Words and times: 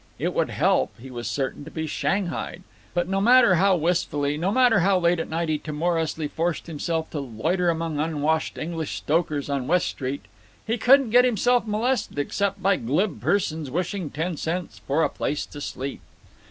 It 0.17 0.33
would 0.33 0.49
help, 0.49 0.97
he 0.99 1.11
was 1.11 1.27
certain, 1.27 1.63
to 1.63 1.69
be 1.69 1.85
shanghaied. 1.85 2.63
But 2.95 3.07
no 3.07 3.21
matter 3.21 3.53
how 3.53 3.75
wistfully, 3.75 4.35
no 4.35 4.51
matter 4.51 4.79
how 4.79 4.97
late 4.97 5.19
at 5.19 5.29
night 5.29 5.47
he 5.49 5.59
timorously 5.59 6.27
forced 6.27 6.65
himself 6.65 7.11
to 7.11 7.19
loiter 7.19 7.69
among 7.69 7.99
unwashed 7.99 8.57
English 8.57 8.95
stokers 8.95 9.47
on 9.47 9.67
West 9.67 9.85
Street, 9.89 10.23
he 10.65 10.79
couldn't 10.79 11.11
get 11.11 11.23
himself 11.23 11.67
molested 11.67 12.17
except 12.17 12.63
by 12.63 12.77
glib 12.77 13.21
persons 13.21 13.69
wishing 13.69 14.09
ten 14.09 14.37
cents 14.37 14.79
"for 14.87 15.03
a 15.03 15.07
place 15.09 15.45
to 15.45 15.61
sleep." 15.61 16.01